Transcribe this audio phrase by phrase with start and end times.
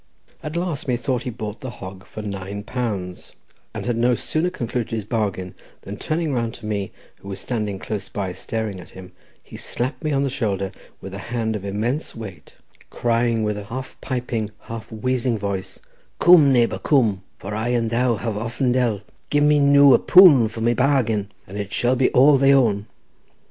[0.41, 3.35] At last methought he bought the hog for nine pounds,
[3.71, 7.77] and had no sooner concluded his bargain than, turning round to me, who was standing
[7.77, 9.11] close by staring at him,
[9.43, 12.55] he slapped me on the shoulder with a hand of immense weight,
[12.89, 15.77] crying with a half piping, half wheezing voice,
[16.17, 20.61] "Coom, neighbour, coom, I and thou have often dealt; gi' me noo a poond for
[20.61, 22.87] my bargain, and it shall be all thy own."